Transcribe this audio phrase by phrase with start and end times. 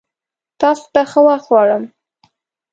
[0.61, 1.83] تاسو ته ښه وخت غوړم!